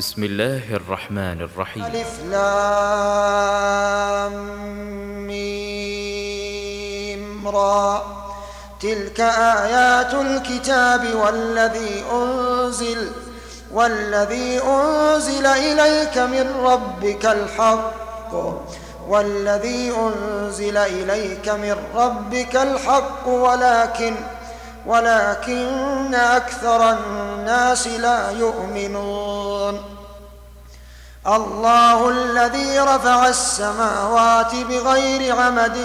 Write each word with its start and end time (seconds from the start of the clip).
بسم 0.00 0.24
الله 0.24 0.64
الرحمن 0.80 1.40
الرحيم. 1.40 1.84
ألف 1.84 2.20
لام 2.30 2.48
را. 7.48 8.02
تلك 8.80 9.20
آيات 9.20 10.14
الكتاب 10.14 11.14
والذي 11.14 12.04
أنزل 12.12 13.10
والذي 13.72 14.60
أنزل 14.64 15.46
إليك 15.46 16.18
من 16.18 16.46
ربك 16.64 17.26
الحق. 17.26 18.32
والذي 19.08 19.92
أنزل 20.06 20.76
إليك 20.76 21.48
من 21.48 21.76
ربك 21.94 22.56
الحق. 22.56 23.28
ولكن 23.28 24.14
ولكن 24.86 26.14
أكثر 26.14 26.90
الناس 26.90 27.86
لا 27.86 28.30
يؤمنون. 28.30 29.39
الله 31.26 32.08
الذي 32.08 32.78
رفع 32.78 33.28
السماوات 33.28 34.54
بغير 34.54 35.36
عمد 35.36 35.76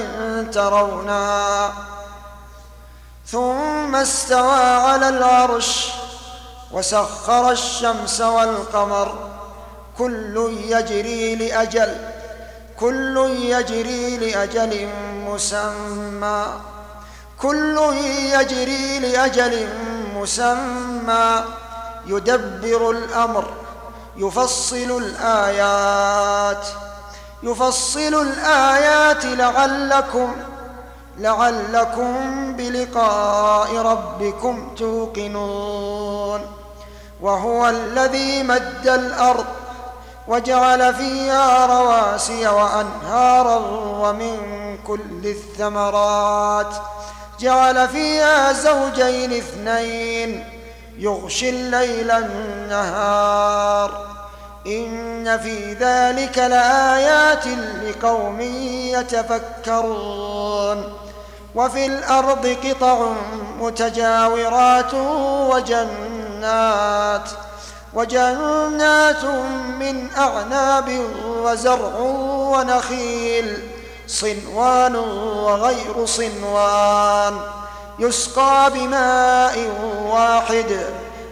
ترونها 0.54 1.74
ثم 3.28 3.96
استوى 3.96 4.64
على 4.64 5.10
العرش 5.10 5.92
وسخر 6.72 7.52
الشمس 7.52 8.22
والقمر. 8.22 9.30
كل 9.98 10.56
يجري 10.68 11.36
لأجل 11.36 11.96
كل 12.80 13.18
يجري 13.40 14.18
لأجل 14.18 14.90
مسمى. 15.28 16.46
كل 17.42 17.78
يجري 18.34 19.00
لأجل 19.00 19.70
مسمى. 20.16 21.44
يدبر 22.08 22.92
الأمر 22.92 23.65
يفصل 24.18 25.04
الآيات. 25.04 26.68
يفصل 27.44 28.00
الآيات 28.00 29.26
لعلكم 29.26 30.36
لعلكم 31.18 32.16
بلقاء 32.56 33.76
ربكم 33.76 34.76
توقنون. 34.76 36.42
وهو 37.22 37.70
الذي 37.70 38.44
مد 38.44 38.88
الأرض 38.88 39.46
وجعل 40.28 40.94
فيها 40.94 41.66
رواسي 41.66 42.48
وأنهارا 42.48 43.58
ومن 44.00 44.38
كل 44.88 45.26
الثمرات. 45.26 46.76
جعل 47.40 47.90
فيها 47.90 48.54
زوجين 48.54 49.34
اثنين 49.34 50.50
يغشي 50.98 51.50
الليل 51.50 52.12
النهار. 52.12 54.15
إن 54.68 55.38
في 55.38 55.74
ذلك 55.74 56.38
لآيات 56.38 57.48
لقوم 57.84 58.42
يتفكرون 59.62 60.94
وفي 61.56 61.86
الأرض 61.86 62.58
قطع 62.64 63.12
متجاورات 63.60 64.94
وجنات 65.54 67.30
وجنات 67.94 69.26
من 69.80 70.10
أعناب 70.18 71.02
وزرع 71.28 72.00
ونخيل 72.52 73.58
صنوان 74.08 74.96
وغير 74.96 76.06
صنوان 76.06 77.38
يسقى 78.00 78.72
بماء 78.74 79.58
واحد 80.06 80.86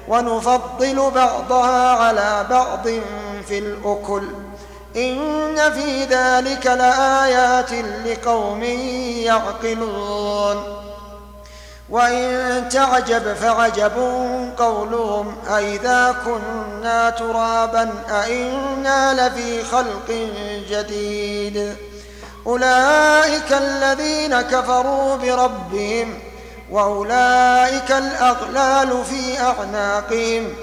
ونفضل 0.07 1.11
بعضها 1.15 1.89
على 1.89 2.45
بعض 2.49 2.87
في 3.47 3.59
الأكل. 3.59 4.23
إن 4.95 5.71
في 5.71 6.03
ذلك 6.03 6.65
لآيات 6.65 7.71
لقوم 8.05 8.63
يعقلون. 9.23 10.83
وإن 11.89 12.69
تعجب 12.69 13.33
فعجب 13.33 13.97
قولهم 14.57 15.35
أئذا 15.49 16.15
كنا 16.25 17.09
ترابا 17.09 17.93
أئنا 18.09 19.27
لفي 19.27 19.63
خلق 19.63 20.29
جديد. 20.69 21.75
أولئك 22.47 23.51
الذين 23.51 24.41
كفروا 24.41 25.15
بربهم 25.15 26.19
وأولئك 26.71 27.91
الأغلال 27.91 29.05
في 29.05 29.39
أعناقهم 29.39 30.53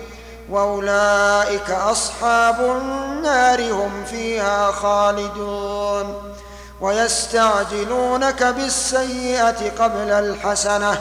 وأولئك 0.51 1.71
أصحاب 1.71 2.61
النار 2.61 3.73
هم 3.73 4.05
فيها 4.11 4.73
خالدون. 4.73 6.35
ويستعجلونك 6.81 8.43
بالسيئة 8.43 9.71
قبل 9.79 10.11
الحسنة 10.11 10.99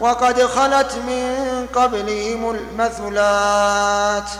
وقد 0.00 0.42
خلت 0.42 0.94
من 0.94 1.66
قبلهم 1.74 2.50
المثلات. 2.50 4.30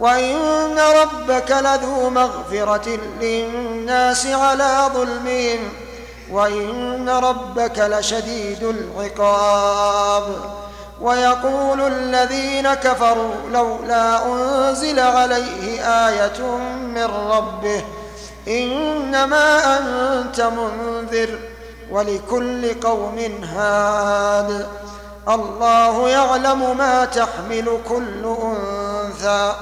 وإن 0.00 0.78
ربك 0.78 1.50
لذو 1.50 2.10
مغفرة 2.10 2.98
للناس 3.20 4.26
على 4.26 4.90
ظلمهم 4.94 5.72
وإن 6.32 7.08
ربك 7.08 7.78
لشديد 7.78 8.62
العقاب. 8.62 10.24
ويقول 11.00 11.80
الذين 11.80 12.74
كفروا 12.74 13.34
لولا 13.52 14.26
أنزل 14.26 15.00
عليه 15.00 15.82
آية 16.08 16.40
من 16.76 17.04
ربه 17.04 17.84
إنما 18.48 19.78
أنت 19.78 20.40
منذر 20.40 21.38
ولكل 21.90 22.80
قوم 22.80 23.18
هاد. 23.44 24.66
الله 25.28 26.08
يعلم 26.08 26.76
ما 26.76 27.04
تحمل 27.04 27.78
كل 27.88 28.36
أنثى. 28.42 29.52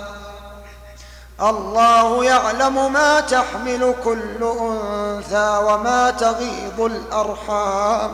الله 1.42 2.24
يعلم 2.24 2.92
ما 2.92 3.20
تحمل 3.20 3.94
كل 4.04 4.42
أنثى 4.60 5.60
وما 5.64 6.10
تغيض 6.10 6.80
الأرحام 6.80 8.10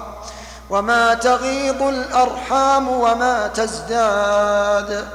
وما 0.71 1.15
تغيض 1.15 1.83
الأرحام 1.83 2.89
وما 2.89 3.47
تزداد 3.47 5.09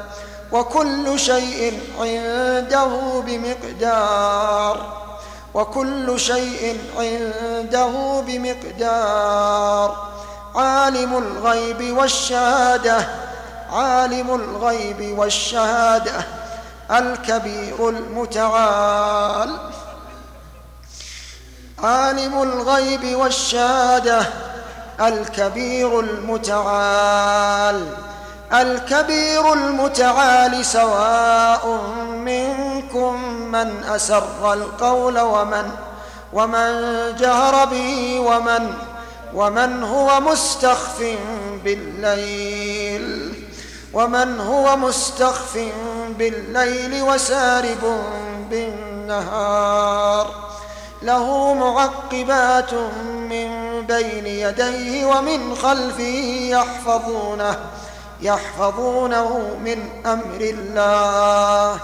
وكل 0.51 1.19
شيء 1.19 1.79
عنده 1.99 3.21
بمقدار 3.25 4.99
وكل 5.53 6.19
شيء 6.19 6.81
عنده 6.97 8.23
بمقدار. 8.27 10.07
عالم 10.55 11.17
الغيب 11.17 11.97
والشهادة 11.97 13.07
عالم 13.71 14.35
الغيب 14.35 15.19
والشهادة. 15.19 16.38
الكبير 16.91 17.89
المتعال 17.89 19.57
عالم 21.83 22.41
الغيب 22.41 23.15
والشهادة 23.15 24.21
الكبير 25.01 25.99
المتعال. 25.99 27.85
الكبير 28.53 29.53
المتعال 29.53 30.65
سواء 30.65 31.81
منكم 32.09 33.23
من 33.51 33.83
أسر 33.83 34.53
القول 34.53 35.19
ومن 35.19 35.71
ومن 36.33 36.71
جهر 37.19 37.65
به 37.65 38.19
ومن 38.19 38.73
ومن 39.33 39.83
هو 39.83 40.19
مستخف 40.21 41.17
بالليل 41.63 43.33
ومن 43.93 44.39
هو 44.39 44.77
مستخف 44.77 45.59
بالليل 46.13 47.03
وسارب 47.03 48.03
بالنهار. 48.49 50.49
له 51.01 51.53
معقبات 51.53 52.73
من 53.29 53.81
بين 53.85 54.25
يديه 54.25 55.05
ومن 55.05 55.55
خلفه 55.55 56.47
يحفظونه 56.49 57.59
يحفظونه 58.21 59.57
من 59.65 59.89
أمر 60.05 60.41
الله. 60.41 61.79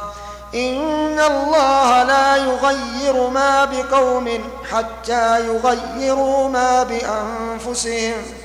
إن 0.55 1.19
الله 1.19 2.03
لا 2.03 2.35
يغير 2.35 3.29
ما 3.29 3.65
بقوم 3.65 4.29
حتى 4.71 5.47
يغيروا 5.47 6.49
ما 6.49 6.83
بأنفسهم. 6.83 8.44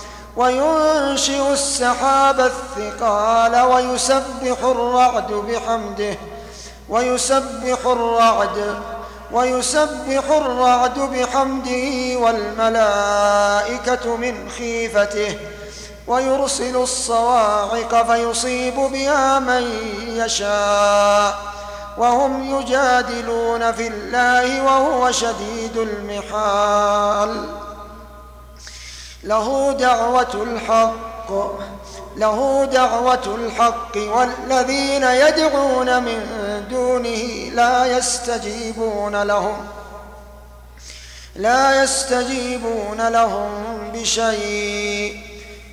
وينشئ 0.37 1.53
السحاب 1.53 2.39
الثقال 2.39 3.61
ويسبح 3.61 4.63
الرعد 4.63 5.31
بحمده 5.31 6.17
ويسبح 6.89 7.85
الرعد 7.85 8.75
ويسبح 9.31 10.31
الرعد 10.31 10.99
بحمده 10.99 12.17
والملائكة 12.19 14.15
من 14.15 14.49
خيفته 14.57 15.37
ويرسل 16.07 16.75
الصواعق 16.75 18.11
فيصيب 18.11 18.75
بها 18.75 19.39
من 19.39 19.63
يشاء 20.07 21.37
وهم 21.97 22.59
يجادلون 22.59 23.71
في 23.71 23.87
الله 23.87 24.63
وهو 24.63 25.11
شديد 25.11 25.77
المحال. 25.77 27.45
له 29.23 29.71
دعوة 29.79 30.43
الحق 30.43 31.31
له 32.17 32.65
دعوة 32.65 33.35
الحق 33.35 33.97
والذين 33.97 35.03
يدعون 35.03 36.03
من 36.03 36.21
دونه 36.69 37.49
لا 37.53 37.97
يستجيبون 37.97 39.23
لهم 39.23 39.67
لا 41.35 41.83
يستجيبون 41.83 43.07
لهم 43.07 43.49
بشيء 43.93 45.19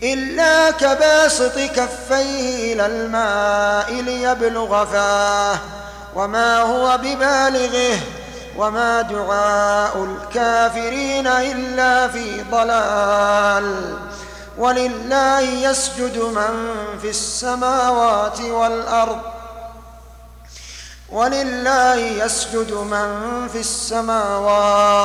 إلا 0.02 0.70
كباسط 0.70 1.58
كفيه 1.58 2.72
إلى 2.72 2.86
الماء 2.86 3.92
ليبلغ 3.92 4.84
فاه 4.84 5.58
وما 6.14 6.62
هو 6.62 6.98
ببالغه 6.98 7.98
وما 8.58 9.02
دعاء 9.02 10.04
الكافرين 10.04 11.26
إلا 11.26 12.08
في 12.08 12.42
ضلال. 12.42 13.98
ولله 14.58 15.40
يسجد 15.40 16.18
من 16.18 16.74
في 17.02 17.10
السماوات 17.10 18.40
والأرض. 18.40 19.20
ولله 21.12 21.94
يسجد 21.94 22.72
من 22.72 23.48
في 23.52 23.60
السماوات. 23.60 24.96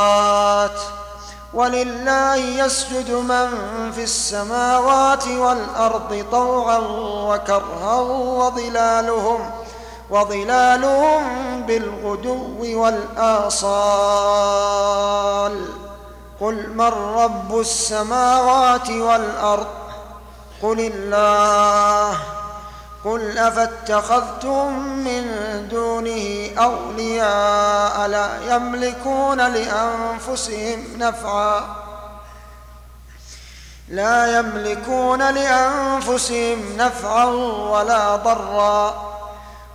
ولله 1.54 2.36
يسجد 2.36 3.12
من 3.12 3.50
في 3.96 4.04
السماوات 4.04 5.28
والأرض 5.28 6.26
طوعا 6.32 6.78
وكرها 7.28 7.96
وظلالهم. 8.02 9.63
وظلالهم 10.10 11.62
بالغدو 11.62 12.82
والآصال. 12.82 13.84
قل 16.42 16.70
من 16.70 16.92
رب 17.16 17.60
السماوات 17.60 18.90
والأرض؟ 18.90 19.68
قل 20.64 20.80
الله. 20.80 22.18
قل 23.06 23.38
أفاتخذتم 23.38 24.80
من 24.80 25.24
دونه 25.72 26.50
أولياء 26.58 28.08
لا 28.08 28.56
يملكون 28.56 29.38
لأنفسهم 29.38 30.84
نفعا. 30.98 31.62
لا 33.90 34.40
يملكون 34.40 35.34
لأنفسهم 35.34 36.78
نفعا 36.78 37.26
ولا 37.70 38.16
ضرا. 38.16 39.13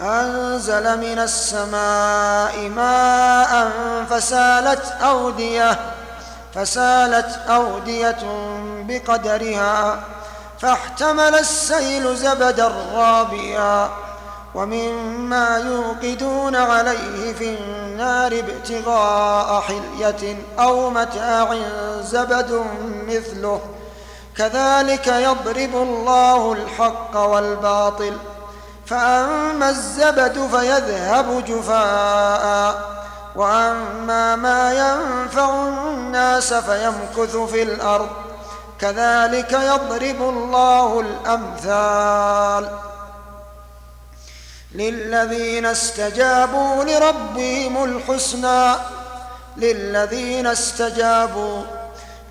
أنزل 0.00 0.98
من 0.98 1.18
السماء 1.18 2.68
ماء 2.68 3.70
فسالت 4.10 4.92
أودية 5.02 5.78
فسالت 6.54 7.38
أودية 7.48 8.18
بقدرها 8.88 10.00
فاحتمل 10.58 11.34
السيل 11.34 12.16
زبدا 12.16 12.72
رابيا 12.94 13.90
ومما 14.54 15.58
يوقدون 15.58 16.56
عليه 16.56 17.32
في 17.32 17.54
النار 17.54 18.32
ابتغاء 18.38 19.60
حلية 19.60 20.36
أو 20.58 20.90
متاع 20.90 21.56
زبد 22.00 22.64
مثله 23.08 23.60
كذلك 24.36 25.06
يضرب 25.06 25.74
الله 25.74 26.52
الحق 26.52 27.16
والباطل. 27.16 28.16
فأما 28.90 29.70
الزبد 29.70 30.48
فيذهب 30.56 31.44
جفاء 31.44 32.98
وأما 33.36 34.36
ما 34.36 34.72
ينفع 34.72 35.68
الناس 35.68 36.54
فيمكث 36.54 37.36
في 37.36 37.62
الأرض 37.62 38.08
كذلك 38.80 39.52
يضرب 39.52 40.22
الله 40.22 41.00
الأمثال. 41.00 42.70
للذين 44.74 45.66
استجابوا 45.66 46.84
لربهم 46.84 47.84
الحسنى 47.84 48.74
للذين 49.56 50.46
استجابوا 50.46 51.62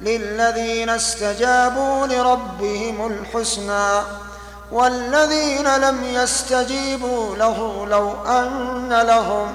للذين 0.02 0.90
استجابوا 0.90 2.08
لربهم 2.08 3.08
الحسنى. 3.08 4.27
والذين 4.72 5.76
لم 5.78 6.04
يستجيبوا 6.04 7.36
له 7.36 7.86
لو 7.90 8.14
أن 8.26 9.02
لهم 9.02 9.48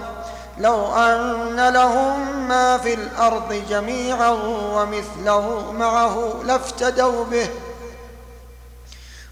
لو 0.58 0.96
أن 0.96 1.68
لهم 1.68 2.48
ما 2.48 2.78
في 2.78 2.94
الأرض 2.94 3.62
جميعا 3.68 4.30
ومثله 4.74 5.72
معه 5.72 6.34
لافتدوا 6.44 7.24
به. 7.24 7.48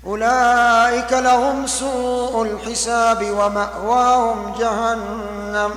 أولئك 0.07 1.13
لهم 1.13 1.67
سوء 1.67 2.43
الحساب 2.43 3.31
ومأواهم 3.31 4.55
جهنم 4.59 5.71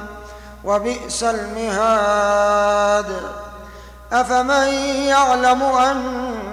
وبئس 0.64 1.24
المهاد. 1.24 3.22
أفمن 4.14 4.68
يعلم 5.08 5.64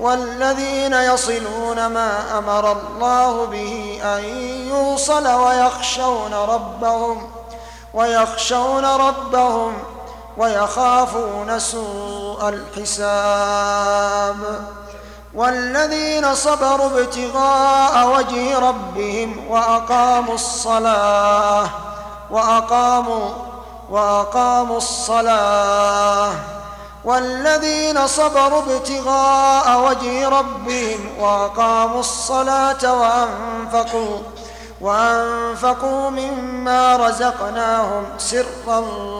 والذين 0.00 0.92
يصلون 0.92 1.86
ما 1.86 2.38
أمر 2.38 2.72
الله 2.72 3.44
به 3.46 4.00
أن 4.04 4.24
يوصل 4.68 5.26
ويخشون 5.28 6.34
ربهم 6.34 7.30
ويخشون 7.94 8.84
ربهم 8.84 9.72
ويخافون 10.36 11.58
سوء 11.58 12.48
الحساب. 12.48 14.36
والذين 15.34 16.34
صبروا 16.34 17.00
ابتغاء 17.00 18.08
وجه 18.16 18.58
ربهم 18.58 19.46
وأقاموا 19.48 20.34
الصلاة 20.34 21.68
وأقاموا 22.30 23.30
وأقاموا 23.90 24.76
الصلاة. 24.76 26.32
والذين 27.04 28.06
صبروا 28.06 28.62
ابتغاء 28.62 29.80
وجه 29.80 30.28
ربهم 30.28 31.08
وأقاموا 31.18 32.00
الصلاة 32.00 33.00
وانفقوا 33.00 34.18
وأنفقوا 34.80 36.10
مما 36.10 36.96
رزقناهم 36.96 38.04
سرا 38.18 38.78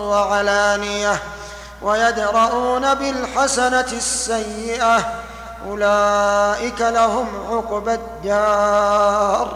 وعلانية 0.08 1.22
ويدرؤون 1.82 2.94
بالحسنة 2.94 3.80
السيئة. 3.92 5.12
أولئك 5.68 6.80
لهم 6.80 7.26
عقبى 7.50 7.94
الدار. 7.94 9.48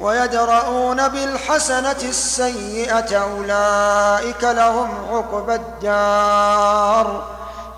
ويدرؤون 0.00 1.08
بالحسنة 1.08 1.96
السيئة 2.02 3.16
أولئك 3.22 4.44
لهم 4.44 4.88
عقبى 5.10 5.54
الدار. 5.54 7.22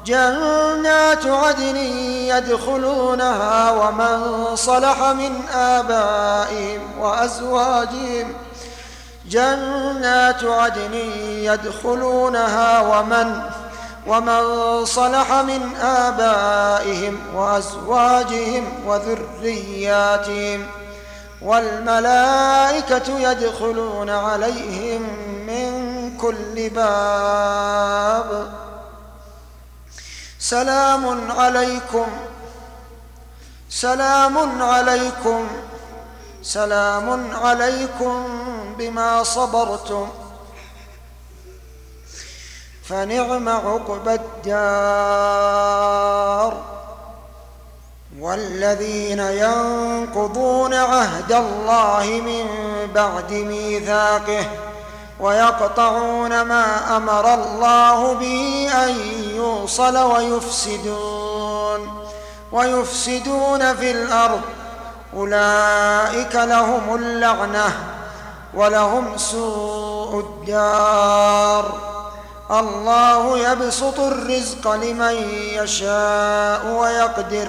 جنات 0.06 1.26
عدن 1.26 1.76
يدخلونها 1.76 3.70
ومن 3.70 4.46
صلح 4.56 5.02
من 5.02 5.48
آبائهم 5.54 6.80
وأزواجهم. 6.98 8.34
جنات 9.28 10.44
عدن 10.44 10.94
يدخلونها 11.24 12.80
ومن 12.80 13.42
ومن 14.06 14.84
صلح 14.84 15.32
من 15.32 15.76
آبائهم 15.82 17.18
وأزواجهم 17.34 18.68
وذرياتهم. 18.86 20.79
والملائكة 21.42 23.18
يدخلون 23.30 24.10
عليهم 24.10 25.02
من 25.46 25.70
كل 26.16 26.70
باب. 26.70 28.52
سلام 30.38 31.30
عليكم. 31.30 32.06
سلام 33.70 34.62
عليكم. 34.62 35.48
سلام 36.42 37.36
عليكم 37.36 38.26
بما 38.78 39.22
صبرتم. 39.22 40.08
فنعم 42.84 43.48
عقبى 43.48 44.14
الدار. 44.14 45.50
والذين 48.20 49.18
ينقضون 49.18 50.74
عهد 50.74 51.32
الله 51.32 52.22
من 52.24 52.46
بعد 52.94 53.32
ميثاقه 53.32 54.44
ويقطعون 55.20 56.42
ما 56.42 56.96
أمر 56.96 57.34
الله 57.34 58.14
به 58.14 58.68
أن 58.84 58.96
يوصل 59.34 59.96
ويفسدون 59.96 62.04
ويفسدون 62.52 63.74
في 63.74 63.90
الأرض. 63.90 64.40
أولئك 65.16 66.34
لهم 66.34 66.94
اللعنة 66.94 67.72
ولهم 68.54 69.16
سوء 69.16 70.20
الدار. 70.20 71.78
الله 72.50 73.38
يبسط 73.38 74.00
الرزق 74.00 74.72
لمن 74.72 75.14
يشاء 75.52 76.66
ويقدر. 76.66 77.48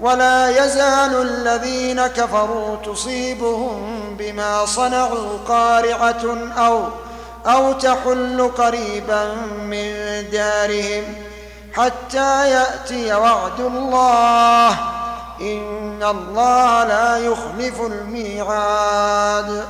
ولا 0.00 0.64
يزال 0.64 1.22
الذين 1.22 2.06
كفروا 2.06 2.76
تصيبهم 2.76 4.16
بما 4.18 4.66
صنعوا 4.66 5.38
قارعة 5.48 6.24
أو 6.56 6.84
أو 7.46 7.72
تحل 7.72 8.50
قريبا 8.58 9.34
من 9.60 9.94
دارهم 10.32 11.04
حتى 11.72 12.50
يأتي 12.50 13.14
وعد 13.14 13.60
الله. 13.60 14.70
إن 15.40 16.02
الله 16.02 16.84
لا 16.84 17.18
يخلف 17.18 17.80
الميعاد. 17.80 19.64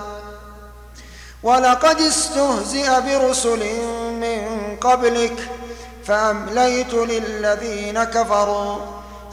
ولقد 1.43 2.01
استهزئ 2.01 3.01
برسل 3.01 3.65
من 4.11 4.77
قبلك 4.81 5.51
فأمليت 6.05 6.95
للذين 6.95 8.05
كفروا 8.05 8.77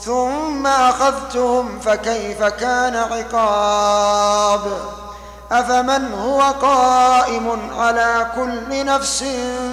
ثم 0.05 0.67
أخذتهم 0.67 1.79
فكيف 1.79 2.43
كان 2.43 2.95
عقاب؟ 2.95 4.61
أفمن 5.51 6.13
هو 6.13 6.41
قائم 6.41 7.69
على 7.77 8.27
كل 8.35 8.85
نفس 8.85 9.23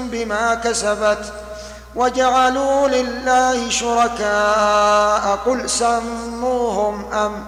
بما 0.03 0.55
كسبت؟ 0.55 1.33
وجعلوا 1.97 2.89
لله 2.89 3.71
شركاء 3.71 5.39
قل 5.47 5.71
سموهم 5.71 7.13
أم 7.13 7.45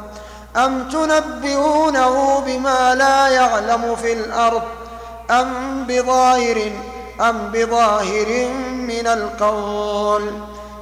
أم 0.57 0.89
تنبئونه 0.89 2.41
بما 2.47 2.95
لا 2.95 3.29
يعلم 3.29 3.97
في 3.97 4.13
الأرض؟ 4.13 4.63
أم 5.31 5.85
بظاهر 5.89 6.73
أم 7.21 7.51
بظاهر 7.53 8.49
من 8.73 9.07
القول؟ 9.07 10.33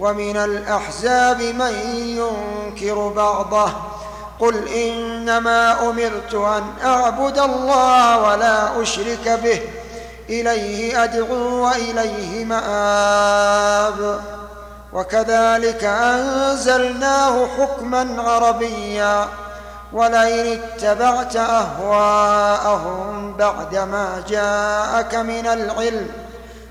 ومن 0.00 0.36
الأحزاب 0.36 1.42
من 1.42 1.74
ينكر 1.96 3.08
بعضه 3.08 3.72
قل 4.40 4.68
إنما 4.68 5.90
أمرت 5.90 6.34
أن 6.34 6.62
أعبد 6.84 7.38
الله 7.38 8.18
ولا 8.18 8.82
أشرك 8.82 9.28
به 9.44 9.60
إليه 10.28 11.04
أدعو 11.04 11.64
وإليه 11.64 12.44
مآب. 12.44 14.20
وكذلك 14.92 15.84
أنزلناه 15.84 17.46
حكما 17.58 18.22
عربيا 18.22 19.28
ولئن 19.92 20.60
اتبعت 20.62 21.36
أهواءهم 21.36 23.00
بعدما 23.36 24.22
جاءك 24.28 25.14
من 25.14 25.46
العلم 25.46 26.08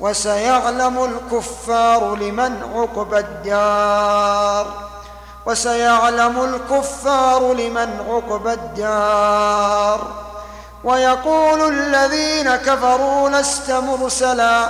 وسيعلم 0.00 1.04
الكفار 1.04 2.14
لمن 2.14 2.62
عقبى 2.74 3.18
الدار. 3.18 4.66
وسيعلم 5.46 6.54
الكفار 6.54 7.52
لمن 7.52 8.00
عقبى 8.10 8.52
الدار. 8.52 10.00
ويقول 10.84 11.74
الذين 11.74 12.56
كفروا 12.56 13.30
لست 13.30 13.70
مرسلا. 13.70 14.68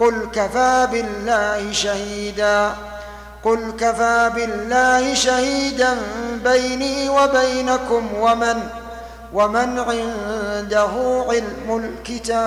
قل 0.00 0.28
كفى 0.32 0.88
بالله 0.92 1.72
شهيدا. 1.72 2.72
قل 3.44 3.72
كفى 3.80 4.30
بالله 4.34 5.14
شهيدا 5.14 5.96
بيني 6.44 7.08
وبينكم 7.08 8.08
ومن 8.20 8.68
ومن 9.34 9.78
عنده 9.78 11.24
علم 11.28 11.76
الكتاب 11.84 12.44